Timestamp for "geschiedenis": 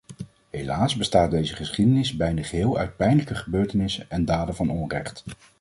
1.55-2.15